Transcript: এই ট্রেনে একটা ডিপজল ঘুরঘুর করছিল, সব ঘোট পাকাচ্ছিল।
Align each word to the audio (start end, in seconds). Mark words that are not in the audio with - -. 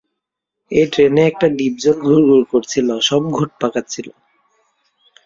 এই 0.71 0.85
ট্রেনে 0.91 1.21
একটা 1.27 1.47
ডিপজল 1.57 1.97
ঘুরঘুর 2.03 2.43
করছিল, 2.51 2.87
সব 3.01 3.21
ঘোট 3.31 3.49
পাকাচ্ছিল। 3.61 4.07